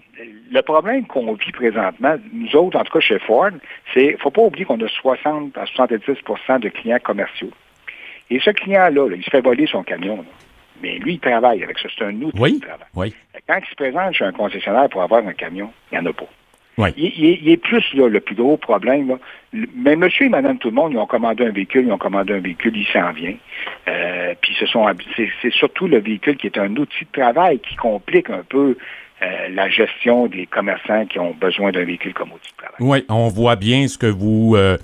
Le 0.51 0.61
problème 0.61 1.05
qu'on 1.05 1.33
vit 1.33 1.51
présentement, 1.51 2.15
nous 2.33 2.55
autres, 2.55 2.77
en 2.77 2.83
tout 2.83 2.93
cas 2.93 2.99
chez 2.99 3.19
Ford, 3.19 3.51
c'est, 3.93 4.17
faut 4.19 4.31
pas 4.31 4.41
oublier 4.41 4.65
qu'on 4.65 4.79
a 4.81 4.87
60 4.87 5.57
à 5.57 5.65
70% 5.65 6.59
de 6.59 6.69
clients 6.69 6.99
commerciaux. 7.03 7.51
Et 8.29 8.39
ce 8.39 8.49
client-là, 8.49 9.07
il 9.15 9.23
se 9.23 9.29
fait 9.29 9.41
voler 9.41 9.67
son 9.67 9.83
camion. 9.83 10.25
Mais 10.81 10.97
lui, 10.99 11.13
il 11.13 11.19
travaille 11.19 11.63
avec 11.63 11.79
ça. 11.79 11.89
C'est 11.97 12.05
un 12.05 12.21
outil 12.21 12.59
de 12.59 12.65
travail. 12.65 12.87
Quand 13.47 13.59
il 13.59 13.69
se 13.69 13.75
présente 13.75 14.13
chez 14.13 14.25
un 14.25 14.31
concessionnaire 14.31 14.89
pour 14.89 15.01
avoir 15.01 15.25
un 15.25 15.33
camion, 15.33 15.71
il 15.91 15.97
n'y 15.97 16.07
en 16.07 16.09
a 16.09 16.13
pas. 16.13 16.27
Il, 16.77 17.49
est 17.49 17.57
plus 17.57 17.83
le 17.93 18.19
plus 18.19 18.35
gros 18.35 18.57
problème. 18.57 19.17
Mais 19.51 19.95
monsieur 19.95 20.27
et 20.27 20.29
madame 20.29 20.59
tout 20.59 20.69
le 20.69 20.75
monde, 20.75 20.93
ils 20.93 20.99
ont 20.99 21.07
commandé 21.07 21.45
un 21.45 21.51
véhicule, 21.51 21.85
ils 21.87 21.91
ont 21.91 21.97
commandé 21.97 22.33
un 22.33 22.39
véhicule, 22.39 22.73
il 22.75 22.85
s'en 22.87 23.11
vient. 23.13 23.33
Euh, 23.87 24.35
puis 24.39 24.55
ce 24.59 24.67
sont 24.67 24.85
c'est 25.15 25.53
surtout 25.53 25.87
le 25.87 25.99
véhicule 25.99 26.37
qui 26.37 26.47
est 26.47 26.57
un 26.57 26.75
outil 26.75 27.05
de 27.05 27.19
travail 27.19 27.59
qui 27.59 27.75
complique 27.75 28.29
un 28.29 28.43
peu 28.47 28.77
euh, 29.23 29.25
la 29.49 29.69
gestion 29.69 30.27
des 30.27 30.45
commerçants 30.45 31.07
qui 31.07 31.17
ont 31.17 31.33
besoin 31.33 31.71
d'un 31.71 31.83
véhicule 31.83 32.13
comme 32.13 32.31
outil 32.33 32.51
de 32.51 32.57
travail. 32.57 32.75
Oui, 32.79 33.03
on 33.09 33.29
voit 33.29 33.55
bien 33.55 33.87
ce 33.87 33.97
que 33.97 34.05
vous 34.05 34.53
euh, 34.55 34.77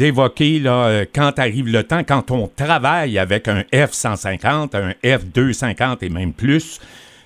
évoquez 0.00 0.58
là, 0.58 1.06
quand 1.14 1.38
arrive 1.38 1.68
le 1.68 1.82
temps, 1.82 2.04
quand 2.06 2.30
on 2.30 2.48
travaille 2.48 3.18
avec 3.18 3.48
un 3.48 3.60
F-150, 3.72 4.76
un 4.76 4.90
F-250 5.02 6.04
et 6.04 6.10
même 6.10 6.34
plus 6.34 6.78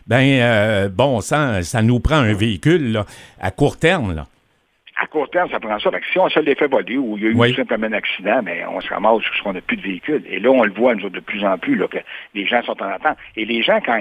ben 0.07 0.41
euh, 0.41 0.89
bon 0.89 1.21
ça, 1.21 1.63
ça 1.63 1.83
nous 1.83 2.01
prend 2.01 2.17
un 2.17 2.35
véhicule 2.35 3.03
à 3.41 3.51
court 3.51 3.79
terme. 3.79 4.15
Là. 4.15 4.27
À 4.97 5.07
court 5.07 5.29
terme, 5.31 5.51
ça 5.51 5.59
prend 5.59 5.79
ça. 5.79 5.91
si 6.13 6.19
on 6.19 6.29
se 6.29 6.39
les 6.41 6.55
fait 6.55 6.69
voler 6.69 6.97
ou 6.97 7.17
il 7.17 7.25
y 7.25 7.27
a 7.27 7.49
eu 7.49 7.55
simplement 7.55 7.87
un 7.87 7.93
accident, 7.93 8.41
mais 8.43 8.65
on 8.67 8.81
se 8.81 8.89
ramasse 8.89 9.23
parce 9.23 9.41
qu'on 9.41 9.53
n'a 9.53 9.61
plus 9.61 9.77
de 9.77 9.83
véhicule. 9.83 10.23
Et 10.29 10.39
là, 10.39 10.51
on 10.51 10.65
le 10.65 10.73
voit 10.73 10.95
nous, 10.95 11.09
de 11.09 11.21
plus 11.21 11.45
en 11.45 11.59
plus, 11.59 11.75
là, 11.77 11.89
que 11.89 11.99
les 12.35 12.47
gens 12.47 12.63
sont 12.63 12.81
en 12.81 12.89
attente. 12.89 13.17
Et 13.37 13.45
les 13.45 13.63
gens, 13.63 13.81
quand 13.85 13.99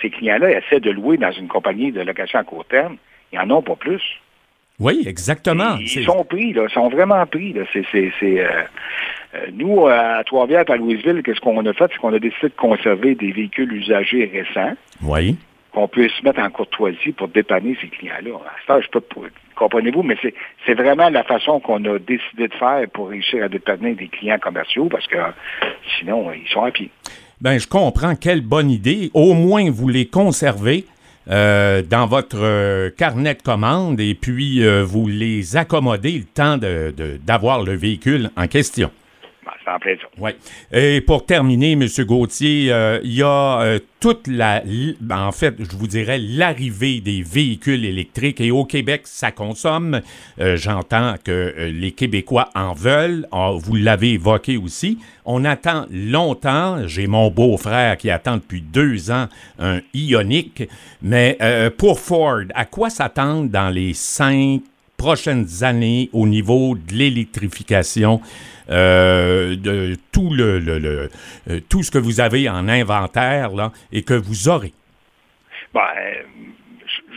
ces 0.00 0.10
clients-là 0.10 0.50
essaient 0.50 0.80
de 0.80 0.90
louer 0.90 1.16
dans 1.16 1.32
une 1.32 1.48
compagnie 1.48 1.92
de 1.92 2.00
location 2.00 2.38
à 2.38 2.44
court 2.44 2.64
terme, 2.64 2.96
ils 3.32 3.38
n'en 3.40 3.58
ont 3.58 3.62
pas 3.62 3.76
plus. 3.76 4.02
Oui, 4.82 5.04
exactement. 5.06 5.76
Ils 5.78 6.04
sont 6.04 6.24
pris, 6.24 6.52
là, 6.52 6.64
ils 6.68 6.72
sont 6.72 6.88
vraiment 6.88 7.24
pris. 7.26 7.54
C'est, 7.72 7.84
euh, 7.84 8.48
euh, 9.34 9.46
nous, 9.54 9.86
à 9.86 10.22
Trois-Rivières, 10.24 10.64
à 10.68 10.76
Louisville, 10.76 11.22
qu'est-ce 11.24 11.40
qu'on 11.40 11.64
a 11.64 11.72
fait? 11.72 11.88
C'est 11.92 11.98
qu'on 11.98 12.12
a 12.12 12.18
décidé 12.18 12.48
de 12.48 12.54
conserver 12.56 13.14
des 13.14 13.30
véhicules 13.30 13.72
usagés 13.72 14.28
récents. 14.32 14.74
Oui. 15.02 15.36
Qu'on 15.72 15.86
puisse 15.86 16.20
mettre 16.24 16.40
en 16.40 16.50
courtoisie 16.50 17.12
pour 17.12 17.28
dépanner 17.28 17.76
ces 17.80 17.88
clients-là. 17.88 18.38
À 18.68 18.80
je 18.80 18.88
peux 18.88 19.00
comprenez-vous, 19.54 20.02
mais 20.02 20.16
c'est 20.66 20.74
vraiment 20.74 21.08
la 21.08 21.22
façon 21.22 21.60
qu'on 21.60 21.84
a 21.84 21.98
décidé 21.98 22.48
de 22.48 22.54
faire 22.54 22.84
pour 22.92 23.10
réussir 23.10 23.44
à 23.44 23.48
dépanner 23.48 23.94
des 23.94 24.08
clients 24.08 24.38
commerciaux 24.38 24.88
parce 24.90 25.06
que 25.06 25.18
sinon, 25.98 26.32
ils 26.32 26.48
sont 26.52 26.64
à 26.64 26.72
pied. 26.72 26.90
Ben, 27.40 27.58
je 27.58 27.68
comprends. 27.68 28.14
Quelle 28.16 28.40
bonne 28.40 28.70
idée. 28.70 29.10
Au 29.14 29.34
moins, 29.34 29.70
vous 29.70 29.88
les 29.88 30.06
conservez. 30.06 30.84
Euh, 31.30 31.82
dans 31.82 32.06
votre 32.06 32.40
euh, 32.40 32.90
carnet 32.90 33.34
de 33.34 33.42
commandes 33.42 34.00
et 34.00 34.14
puis 34.14 34.66
vous 34.82 35.06
les 35.06 35.56
accommodez 35.56 36.18
le 36.18 36.24
temps 36.24 36.58
d'avoir 37.24 37.62
le 37.62 37.74
véhicule 37.74 38.30
en 38.36 38.48
question. 38.48 38.90
Oui. 40.18 40.30
Et 40.72 41.00
pour 41.00 41.26
terminer, 41.26 41.72
M. 41.72 41.86
Gauthier, 42.00 42.72
euh, 42.72 43.00
il 43.02 43.14
y 43.14 43.22
a 43.22 43.60
euh, 43.60 43.78
toute 44.00 44.26
la. 44.26 44.62
En 45.10 45.32
fait, 45.32 45.54
je 45.58 45.76
vous 45.76 45.86
dirais 45.86 46.18
l'arrivée 46.18 47.00
des 47.00 47.22
véhicules 47.22 47.84
électriques. 47.84 48.40
Et 48.40 48.50
au 48.50 48.64
Québec, 48.64 49.02
ça 49.04 49.30
consomme. 49.30 50.00
Euh, 50.40 50.56
j'entends 50.56 51.14
que 51.22 51.70
les 51.72 51.92
Québécois 51.92 52.50
en 52.54 52.72
veulent. 52.72 53.26
Ah, 53.32 53.52
vous 53.54 53.76
l'avez 53.76 54.12
évoqué 54.12 54.56
aussi. 54.56 54.98
On 55.24 55.44
attend 55.44 55.86
longtemps. 55.90 56.86
J'ai 56.86 57.06
mon 57.06 57.30
beau-frère 57.30 57.96
qui 57.96 58.10
attend 58.10 58.36
depuis 58.36 58.60
deux 58.60 59.10
ans 59.10 59.28
un 59.58 59.80
Ioniq. 59.94 60.68
Mais 61.02 61.38
pour 61.78 62.00
Ford, 62.00 62.42
à 62.54 62.64
quoi 62.64 62.90
s'attendre 62.90 63.48
dans 63.48 63.70
les 63.70 63.94
cinq 63.94 64.62
prochaines 65.02 65.48
années 65.62 66.08
au 66.12 66.28
niveau 66.28 66.76
de 66.76 66.94
l'électrification? 66.94 68.20
Euh, 68.70 69.56
de 69.56 69.96
tout 70.12 70.30
le, 70.32 70.60
le, 70.60 71.08
euh, 71.50 71.60
tout 71.68 71.82
ce 71.82 71.90
que 71.90 71.98
vous 71.98 72.20
avez 72.20 72.48
en 72.48 72.68
inventaire 72.68 73.50
là, 73.50 73.72
et 73.90 74.02
que 74.02 74.14
vous 74.14 74.48
aurez? 74.48 74.72
Ben, 75.74 75.82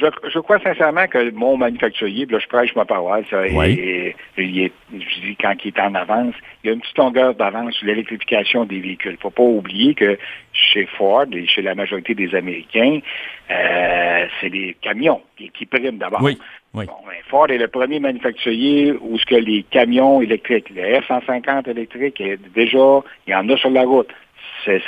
je, 0.01 0.07
je, 0.33 0.39
crois 0.39 0.59
sincèrement 0.59 1.05
que 1.07 1.29
mon 1.31 1.55
manufacturier, 1.55 2.25
là, 2.25 2.39
je 2.39 2.47
prêche 2.47 2.75
ma 2.75 2.85
paroisse, 2.85 3.31
et, 3.31 4.15
il 4.37 4.59
est, 4.59 4.73
je 4.91 5.21
dis, 5.21 5.37
quand 5.39 5.53
il 5.63 5.67
est 5.67 5.79
en 5.79 5.93
avance, 5.93 6.33
il 6.63 6.67
y 6.67 6.69
a 6.71 6.73
une 6.73 6.81
petite 6.81 6.97
longueur 6.97 7.35
d'avance 7.35 7.75
sur 7.75 7.85
l'électrification 7.85 8.65
des 8.65 8.79
véhicules. 8.79 9.11
Il 9.11 9.15
ne 9.15 9.21
faut 9.21 9.29
pas 9.29 9.43
oublier 9.43 9.93
que 9.93 10.17
chez 10.51 10.87
Ford 10.97 11.25
et 11.31 11.45
chez 11.45 11.61
la 11.61 11.75
majorité 11.75 12.15
des 12.15 12.33
Américains, 12.33 12.99
euh, 13.51 14.25
c'est 14.41 14.49
des 14.49 14.75
camions 14.81 15.21
qui, 15.37 15.51
qui 15.51 15.65
priment 15.67 15.99
d'abord. 15.99 16.23
Oui. 16.23 16.39
Bon, 16.83 17.07
ben, 17.07 17.15
Ford 17.29 17.49
est 17.49 17.57
le 17.57 17.67
premier 17.67 17.99
manufacturier 17.99 18.93
où 18.99 19.17
ce 19.17 19.25
que 19.25 19.35
les 19.35 19.63
camions 19.63 20.21
électriques, 20.21 20.69
les 20.71 20.99
F-150 20.99 21.69
électriques, 21.69 22.21
déjà, 22.53 23.01
il 23.27 23.31
y 23.31 23.35
en 23.35 23.47
a 23.49 23.57
sur 23.57 23.69
la 23.69 23.83
route. 23.83 24.09
C'est 24.65 24.79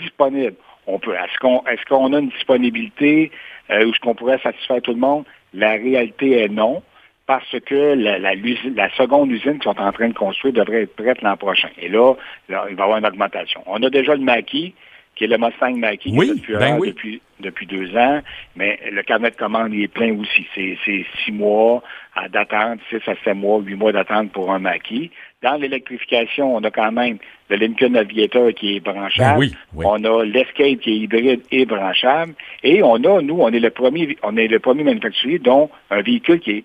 disponible. 0.00 0.54
On 0.86 0.98
peut. 0.98 1.14
Est-ce 1.14 1.38
qu'on 1.38 1.62
est-ce 1.66 1.84
qu'on 1.86 2.12
a 2.12 2.18
une 2.18 2.28
disponibilité 2.28 3.30
euh, 3.70 3.86
où 3.86 3.94
ce 3.94 4.00
qu'on 4.00 4.14
pourrait 4.14 4.38
satisfaire 4.38 4.80
tout 4.82 4.92
le 4.92 4.98
monde? 4.98 5.24
La 5.52 5.72
réalité 5.72 6.42
est 6.42 6.48
non, 6.48 6.82
parce 7.26 7.58
que 7.66 7.94
la, 7.94 8.18
la, 8.18 8.34
la 8.34 8.90
seconde 8.94 9.30
usine 9.30 9.58
qu'ils 9.58 9.64
sont 9.64 9.80
en 9.80 9.92
train 9.92 10.08
de 10.08 10.14
construire 10.14 10.54
devrait 10.54 10.82
être 10.82 10.96
prête 10.96 11.20
l'an 11.22 11.36
prochain. 11.36 11.68
Et 11.78 11.88
là, 11.88 12.14
là, 12.48 12.66
il 12.70 12.76
va 12.76 12.82
y 12.82 12.84
avoir 12.84 12.98
une 12.98 13.06
augmentation. 13.06 13.62
On 13.66 13.82
a 13.82 13.90
déjà 13.90 14.14
le 14.14 14.22
maquis 14.22 14.74
qui 15.18 15.24
est 15.24 15.26
le 15.26 15.36
Mustang 15.36 15.76
Mach-E, 15.76 16.10
oui, 16.12 16.40
qui 16.40 16.52
ben 16.52 16.78
oui. 16.78 16.88
depuis, 16.88 17.20
depuis 17.40 17.66
deux 17.66 17.94
ans, 17.96 18.20
mais 18.54 18.78
le 18.90 19.02
carnet 19.02 19.30
de 19.30 19.36
commande 19.36 19.74
il 19.74 19.82
est 19.82 19.88
plein 19.88 20.16
aussi. 20.16 20.46
C'est 20.54 21.04
six 21.24 21.32
mois 21.32 21.82
d'attente, 22.30 22.78
six 22.88 23.00
à 23.08 23.14
sept 23.24 23.34
mois, 23.34 23.58
huit 23.58 23.74
mois 23.74 23.90
d'attente 23.90 24.30
pour 24.30 24.52
un 24.52 24.60
Mach-E. 24.60 25.08
Dans 25.42 25.54
l'électrification, 25.54 26.54
on 26.54 26.62
a 26.62 26.70
quand 26.70 26.92
même 26.92 27.18
le 27.50 27.56
Lincoln 27.56 27.94
Aviator 27.94 28.52
qui 28.54 28.76
est 28.76 28.80
branchable. 28.80 29.40
Ben 29.40 29.52
oui, 29.74 29.84
On 29.84 30.04
a 30.04 30.24
l'Escape 30.24 30.78
qui 30.80 30.90
est 30.90 30.96
hybride 30.96 31.42
et 31.50 31.66
branchable. 31.66 32.34
Et 32.62 32.82
on 32.82 32.96
a, 32.96 33.20
nous, 33.20 33.40
on 33.40 33.48
est 33.48 33.60
le 33.60 33.70
premier, 33.70 34.16
on 34.22 34.36
est 34.36 34.48
le 34.48 34.60
premier 34.60 34.84
manufacturier 34.84 35.40
dont 35.40 35.68
un 35.90 36.00
véhicule 36.00 36.38
qui 36.38 36.50
est 36.52 36.64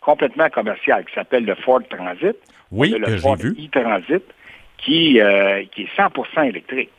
complètement 0.00 0.48
commercial, 0.50 1.04
qui 1.04 1.14
s'appelle 1.14 1.44
le 1.44 1.54
Ford 1.54 1.82
Transit. 1.88 2.36
Oui, 2.72 2.90
le 2.90 3.06
que 3.06 3.16
Ford 3.18 3.36
e-Transit, 3.36 4.22
qui, 4.78 5.20
euh, 5.20 5.62
qui 5.72 5.82
est 5.82 5.96
100% 5.96 6.48
électrique 6.48 6.90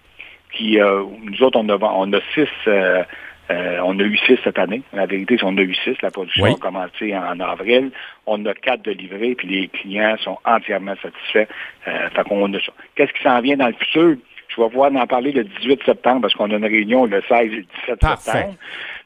qui, 0.52 0.80
euh, 0.80 1.04
nous 1.24 1.44
autres, 1.44 1.60
on 1.60 1.70
a, 1.70 1.78
on 1.78 2.12
a 2.14 2.20
six, 2.34 2.48
euh, 2.68 3.04
euh, 3.50 3.80
on 3.84 4.00
a 4.00 4.04
eu 4.04 4.18
six 4.18 4.38
cette 4.44 4.60
année. 4.60 4.82
La 4.94 5.06
vérité, 5.06 5.36
c'est 5.38 5.46
qu'on 5.46 5.58
a 5.58 5.62
eu 5.62 5.74
six. 5.76 5.96
La 6.02 6.12
production 6.12 6.44
Oui. 6.46 6.52
a 6.54 6.56
commencé 6.62 7.16
en 7.16 7.40
avril. 7.40 7.92
On 8.26 8.46
a 8.46 8.54
quatre 8.54 8.84
de 8.84 8.92
livrés, 8.92 9.36
puis 9.36 9.48
les 9.48 9.68
clients 9.68 10.16
sont 10.24 10.38
entièrement 10.46 10.96
satisfaits. 11.02 11.48
Euh, 11.88 12.10
fait 12.10 12.24
qu'on 12.24 12.54
a 12.54 12.60
ça. 12.60 12.72
Qu'est-ce 12.96 13.12
qui 13.14 13.24
s'en 13.24 13.40
vient 13.42 13.58
dans 13.58 13.68
le 13.68 13.74
futur? 13.74 14.16
Je 14.54 14.62
vais 14.62 14.68
pouvoir 14.68 14.94
en 14.94 15.08
parler 15.08 15.32
le 15.32 15.46
18 15.46 15.82
septembre 15.86 16.22
parce 16.24 16.34
qu'on 16.34 16.52
a 16.52 16.56
une 16.58 16.66
réunion 16.66 17.06
le 17.06 17.22
16 17.22 17.32
et 17.40 17.46
le 17.56 17.62
17 17.86 18.00
Parfait. 18.02 18.32
septembre. 18.32 18.56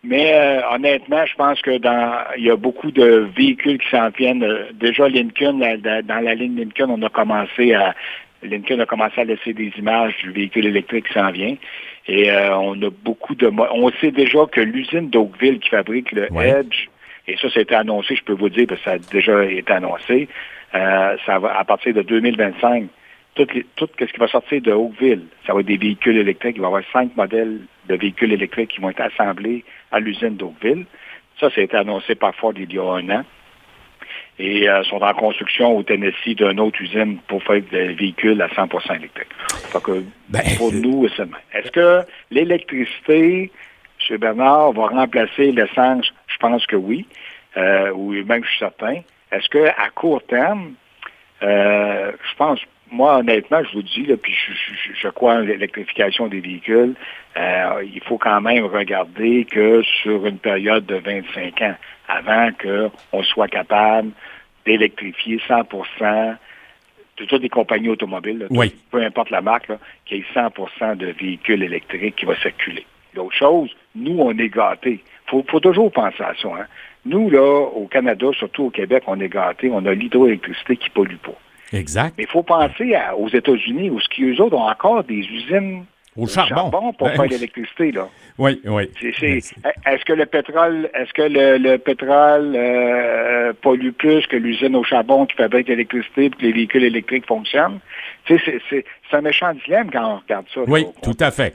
Mais 0.04 0.34
euh, 0.34 0.62
honnêtement, 0.72 1.24
je 1.26 1.36
pense 1.36 1.62
que 1.62 1.78
dans 1.78 2.16
il 2.38 2.46
y 2.46 2.50
a 2.52 2.56
beaucoup 2.56 2.90
de 2.92 3.28
véhicules 3.38 3.78
qui 3.80 3.90
s'en 3.90 4.10
viennent. 4.10 4.44
Euh, 4.44 4.66
Déjà, 4.74 5.08
Lincoln, 5.08 5.60
la- 5.60 5.78
la- 5.78 6.02
dans 6.02 6.20
la 6.20 6.34
ligne 6.34 6.58
Lincoln, 6.58 6.90
on 6.90 7.02
a 7.04 7.10
commencé 7.10 7.74
à 7.76 7.94
Lincoln 8.44 8.80
a 8.80 8.86
commencé 8.86 9.22
à 9.22 9.24
laisser 9.24 9.54
des 9.54 9.72
images 9.78 10.16
du 10.22 10.32
véhicule 10.32 10.66
électrique 10.68 11.08
qui 11.08 11.14
s'en 11.14 11.32
vient. 11.32 11.56
Et 12.08 12.30
euh, 12.32 12.56
on 12.58 12.80
a 12.84 12.90
beaucoup 12.90 13.34
de... 13.36 13.48
On 13.48 13.90
sait 14.02 14.12
déjà 14.12 14.46
que 14.52 14.62
l'usine 14.62 15.10
d'Oakville 15.10 15.60
qui 15.60 15.70
fabrique 15.70 16.12
le 16.12 16.32
Ouais. 16.32 16.50
Edge, 16.60 16.88
et 17.28 17.36
ça, 17.38 17.50
ça 17.50 17.60
a 17.60 17.64
été 17.64 17.74
annoncé, 17.76 18.16
je 18.16 18.24
peux 18.24 18.34
vous 18.34 18.50
dire, 18.50 18.68
parce 18.68 18.80
que 18.82 18.86
ça 18.86 18.92
a 18.94 18.98
déjà 19.00 19.44
été 19.46 19.74
annoncé, 19.74 20.28
euh, 20.76 21.18
ça 21.26 21.40
va 21.40 21.58
à 21.58 21.64
partir 21.64 21.94
de 21.96 22.04
2025, 22.04 22.86
tout, 23.34 23.48
les- 23.54 23.66
tout 23.76 23.88
ce 24.00 24.06
qui 24.06 24.20
va 24.20 24.28
sortir 24.28 24.62
de 24.62 24.72
Oakville, 24.72 25.24
ça 25.48 25.54
va 25.54 25.62
être 25.62 25.66
des 25.66 25.78
véhicules 25.78 26.18
électriques. 26.18 26.56
Il 26.58 26.62
va 26.62 26.68
y 26.68 26.70
avoir 26.70 26.84
cinq 26.94 27.16
modèles 27.18 27.62
de 27.90 27.96
véhicules 27.96 28.32
électriques 28.32 28.70
qui 28.72 28.82
vont 28.82 28.92
être 28.92 29.02
assemblés 29.02 29.64
à 29.92 30.00
l'usine 30.00 30.36
d'Oakville. 30.38 30.86
Ça, 31.40 31.50
ça 31.50 31.62
a 31.62 31.64
été 31.64 31.76
annoncé 31.76 32.14
par 32.16 32.36
Ford 32.36 32.54
il 32.56 32.72
y 32.72 32.78
a 32.78 32.84
un 32.84 33.10
an 33.10 33.24
et 34.38 34.70
euh, 34.70 34.84
sont 34.84 35.02
en 35.02 35.14
construction 35.14 35.78
au 35.78 35.84
Tennessee 35.84 36.36
d'une 36.36 36.60
autre 36.60 36.82
usine 36.82 37.18
pour 37.28 37.42
faire 37.44 37.62
des 37.72 37.94
véhicules 37.94 38.42
à 38.42 38.50
100 38.50 38.68
électriques. 38.96 39.34
Fait 39.72 39.82
que 39.82 40.04
Ben, 40.30 40.42
pour 40.58 40.74
nous, 40.74 41.04
le 41.04 41.10
même. 41.20 41.36
Est-ce 41.54 41.72
que 41.72 42.02
l'électricité, 42.32 43.52
M. 44.10 44.18
Bernard, 44.18 44.74
va 44.74 44.88
remplacer 44.88 45.52
l'essence? 45.52 46.12
Je 46.28 46.38
pense 46.38 46.66
que 46.66 46.76
oui, 46.76 47.06
euh, 47.58 47.92
ou 47.92 48.12
même 48.12 48.44
je 48.44 48.50
suis 48.50 48.60
certain. 48.60 49.02
Est-ce 49.32 49.48
que 49.50 49.68
à 49.68 49.90
court 49.94 50.22
terme, 50.24 50.74
euh, 51.42 52.12
je 52.12 52.36
pense, 52.36 52.60
moi 52.96 53.18
honnêtement, 53.18 53.62
je 53.64 53.74
vous 53.74 53.82
dis, 53.84 54.06
là, 54.06 54.16
puis 54.18 54.34
je, 54.34 54.54
je- 54.54 55.00
je 55.00 55.08
crois 55.10 55.34
en 55.36 55.40
l'électrification 55.40 56.28
des 56.28 56.40
véhicules, 56.40 56.94
euh, 57.38 57.84
il 57.94 58.02
faut 58.02 58.18
quand 58.18 58.42
même 58.42 58.66
regarder 58.66 59.46
que 59.46 59.82
sur 60.02 60.26
une 60.26 60.38
période 60.40 60.86
de 60.86 60.96
25 60.96 61.62
ans, 61.62 61.76
avant 62.08 62.50
qu'on 62.62 63.24
soit 63.24 63.48
capable 63.48 64.12
d'électrifier 64.66 65.40
100% 65.48 66.36
de 67.18 67.26
toutes 67.26 67.42
les 67.42 67.50
compagnies 67.50 67.90
automobiles, 67.90 68.40
là, 68.40 68.46
Oui. 68.50 68.74
peu 68.92 69.02
importe 69.02 69.30
la 69.30 69.42
marque, 69.42 69.72
qu'il 70.06 70.18
y 70.18 70.20
ait 70.22 70.26
100% 70.34 70.96
de 70.98 71.08
véhicules 71.08 71.64
électriques 71.64 72.16
qui 72.18 72.26
vont 72.26 72.36
circuler. 72.36 72.86
L'autre 73.16 73.36
chose, 73.36 73.70
nous, 73.96 74.18
on 74.20 74.38
est 74.38 74.50
gâtés. 74.50 75.00
Il 75.28 75.30
faut, 75.30 75.46
faut 75.48 75.60
toujours 75.62 75.92
penser 75.92 76.22
à 76.24 76.34
ça. 76.42 76.50
Hein. 76.50 76.66
Nous, 77.06 77.30
là, 77.30 77.42
au 77.42 77.88
Canada, 77.88 78.28
surtout 78.38 78.66
au 78.66 78.70
Québec, 78.70 79.04
on 79.08 79.20
est 79.22 79.30
gâtés. 79.30 79.70
On 79.72 79.86
a 79.86 79.94
l'hydroélectricité 79.94 80.76
qui 80.76 80.90
pollue 80.90 81.16
pas. 81.18 81.38
Exact. 81.76 82.14
Mais 82.18 82.24
il 82.24 82.30
faut 82.30 82.44
penser 82.44 82.96
à- 82.96 83.16
aux 83.16 83.30
États-Unis, 83.30 83.90
où 83.90 84.00
eux 84.00 84.42
autres, 84.42 84.56
ont 84.56 84.68
encore 84.70 85.04
des 85.04 85.20
usines 85.20 85.86
Au 86.18 86.26
charbon. 86.28 86.70
pour 86.94 87.08
Ben 87.08 87.16
faire 87.16 87.26
l'électricité. 87.26 87.92
là. 87.92 88.08
Oui, 88.38 88.62
oui. 88.66 88.90
Ben, 89.22 89.40
Est-ce 89.86 90.06
que 90.06 90.14
le 90.14 90.26
pétrole, 90.26 90.90
est-ce 90.94 91.14
que 91.14 91.22
le, 91.24 91.58
le 91.58 91.78
pétrole 91.78 92.54
euh, 92.56 93.54
pollue 93.62 93.92
plus 93.92 94.26
que 94.28 94.36
l'usine 94.38 94.76
au 94.76 94.84
charbon 94.84 95.26
qui 95.26 95.36
fabrique 95.36 95.68
l'électricité 95.68 96.30
pour 96.30 96.40
que 96.40 96.46
les 96.46 96.52
véhicules 96.54 96.84
électriques 96.84 97.26
fonctionnent? 97.28 97.80
C'est- 98.28 98.40
un 99.14 99.22
méchant 99.22 99.54
dilemme 99.66 99.90
quand 99.92 100.16
on 100.16 100.18
regarde 100.20 100.46
ça. 100.54 100.62
Oui, 100.68 100.86
tout 101.02 101.16
à 101.20 101.32
fait. 101.32 101.54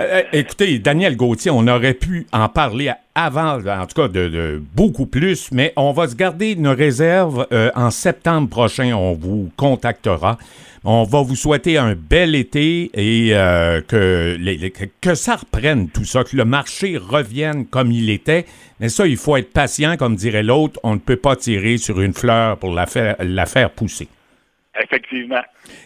C'est- 0.00 0.06
Euh, 0.14 0.22
écoutez, 0.32 0.78
Daniel 0.78 1.16
Gauthier, 1.16 1.50
on 1.50 1.66
aurait 1.68 1.94
pu 1.94 2.26
en 2.32 2.48
parler 2.48 2.90
avant, 3.14 3.58
en 3.60 3.86
tout 3.86 4.00
cas 4.00 4.08
de, 4.08 4.62
beaucoup 4.74 5.06
plus, 5.06 5.50
mais 5.52 5.72
on 5.76 5.92
va 5.92 6.08
se 6.08 6.14
garder 6.14 6.52
une 6.52 6.68
réserve. 6.68 7.46
euh, 7.52 7.70
en 7.74 7.90
septembre 7.90 8.48
prochain, 8.48 8.92
on 8.94 9.12
vous 9.14 9.50
contactera. 9.56 10.38
On 10.84 11.04
va 11.04 11.20
vous 11.20 11.36
souhaiter 11.36 11.76
un 11.76 11.94
bel 11.94 12.34
été 12.34 12.90
et 12.94 13.34
euh, 13.34 13.82
que, 13.82 14.38
que 15.02 15.14
ça 15.14 15.36
reprenne 15.36 15.90
tout 15.90 16.06
ça, 16.06 16.24
que 16.24 16.34
le 16.36 16.46
marché 16.46 16.96
revienne 16.96 17.66
comme 17.66 17.92
il 17.92 18.08
était. 18.08 18.46
Mais 18.80 18.88
ça, 18.88 19.06
il 19.06 19.18
faut 19.18 19.36
être 19.36 19.52
patient, 19.52 19.98
comme 19.98 20.16
dirait 20.16 20.42
l'autre. 20.42 20.80
On 20.82 20.94
ne 20.94 20.98
peut 21.00 21.16
pas 21.16 21.36
tirer 21.36 21.76
sur 21.76 22.00
une 22.00 22.14
fleur 22.14 22.56
pour 22.56 22.72
la 22.72 22.86
faire 22.86 23.70
pousser. 23.70 24.08
Effectivement. 24.82 25.42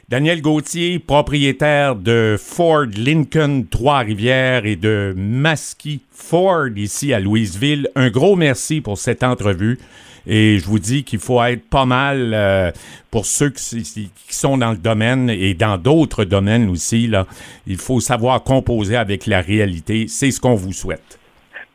Daniel 0.09 0.41
Gauthier, 0.41 0.99
propriétaire 0.99 1.97
de 1.97 2.37
Ford 2.39 2.87
Lincoln 2.97 3.65
Trois-Rivières 3.71 4.67
et 4.67 4.77
de 4.77 5.15
Maskey 5.17 6.01
Ford 6.11 6.69
ici 6.77 7.13
à 7.13 7.21
Louisville. 7.21 7.89
Un 7.97 8.11
gros 8.11 8.37
merci 8.37 8.81
pour 8.81 8.99
cette 8.99 9.23
entrevue. 9.23 9.79
Et 10.27 10.59
je 10.59 10.65
vous 10.65 10.79
dis 10.79 11.05
qu'il 11.05 11.19
faut 11.19 11.43
être 11.43 11.69
pas 11.69 11.85
mal 11.85 12.33
euh, 12.33 12.71
pour 13.11 13.27
ceux 13.27 13.51
qui, 13.51 13.83
qui 13.83 14.35
sont 14.35 14.57
dans 14.57 14.71
le 14.71 14.79
domaine 14.79 15.29
et 15.29 15.53
dans 15.53 15.77
d'autres 15.77 16.25
domaines 16.25 16.71
aussi. 16.71 17.07
Là, 17.07 17.27
il 17.67 17.77
faut 17.77 18.01
savoir 18.01 18.43
composer 18.43 18.97
avec 18.97 19.27
la 19.27 19.43
réalité. 19.43 20.07
C'est 20.09 20.31
ce 20.31 20.41
qu'on 20.41 20.55
vous 20.55 20.73
souhaite. 20.73 21.19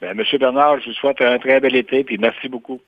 Ben, 0.02 0.16
Monsieur 0.16 0.38
Bernard, 0.38 0.80
je 0.80 0.88
vous 0.88 0.94
souhaite 0.94 1.22
un 1.22 1.38
très 1.38 1.60
bel 1.60 1.76
été, 1.76 2.04
puis 2.04 2.18
merci 2.18 2.48
beaucoup. 2.48 2.80